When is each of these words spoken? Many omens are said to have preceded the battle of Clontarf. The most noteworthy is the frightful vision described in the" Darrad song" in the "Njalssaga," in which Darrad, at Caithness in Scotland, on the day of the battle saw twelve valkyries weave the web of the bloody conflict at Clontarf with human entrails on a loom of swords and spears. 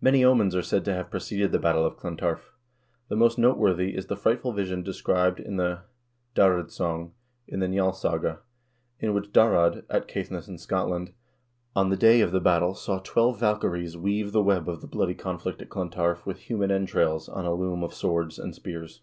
Many 0.00 0.24
omens 0.24 0.56
are 0.56 0.62
said 0.64 0.84
to 0.84 0.92
have 0.92 1.12
preceded 1.12 1.52
the 1.52 1.60
battle 1.60 1.86
of 1.86 1.96
Clontarf. 1.96 2.50
The 3.06 3.14
most 3.14 3.38
noteworthy 3.38 3.94
is 3.94 4.06
the 4.06 4.16
frightful 4.16 4.50
vision 4.52 4.82
described 4.82 5.38
in 5.38 5.58
the" 5.58 5.82
Darrad 6.34 6.72
song" 6.72 7.12
in 7.46 7.60
the 7.60 7.68
"Njalssaga," 7.68 8.40
in 8.98 9.14
which 9.14 9.30
Darrad, 9.30 9.84
at 9.88 10.08
Caithness 10.08 10.48
in 10.48 10.58
Scotland, 10.58 11.12
on 11.76 11.88
the 11.88 11.96
day 11.96 12.20
of 12.20 12.32
the 12.32 12.40
battle 12.40 12.74
saw 12.74 12.98
twelve 12.98 13.38
valkyries 13.38 13.96
weave 13.96 14.32
the 14.32 14.42
web 14.42 14.68
of 14.68 14.80
the 14.80 14.88
bloody 14.88 15.14
conflict 15.14 15.62
at 15.62 15.70
Clontarf 15.70 16.26
with 16.26 16.40
human 16.40 16.72
entrails 16.72 17.28
on 17.28 17.44
a 17.46 17.54
loom 17.54 17.84
of 17.84 17.94
swords 17.94 18.40
and 18.40 18.56
spears. 18.56 19.02